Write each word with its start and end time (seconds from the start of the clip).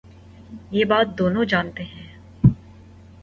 یہ 0.71 0.85
بات 0.85 1.07
دونوں 1.17 1.45
جا 1.45 1.61
نتے 1.61 1.83
ہیں۔ 1.83 2.07